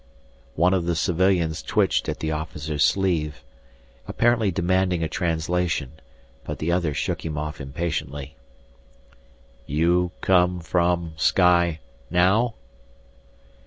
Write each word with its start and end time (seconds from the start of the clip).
One 0.55 0.73
of 0.73 0.85
the 0.87 0.95
civilians 0.95 1.61
twitched 1.61 2.09
at 2.09 2.21
the 2.21 2.31
officer's 2.31 2.83
sleeve, 2.83 3.43
apparently 4.07 4.49
demanding 4.49 5.03
a 5.03 5.07
translation, 5.07 5.91
but 6.43 6.57
the 6.57 6.71
other 6.71 6.95
shook 6.95 7.23
him 7.23 7.37
off 7.37 7.61
impatiently. 7.61 8.35
"You 9.67 10.11
come 10.21 10.59
from 10.59 11.13
sky 11.17 11.81
now?" 12.09 12.55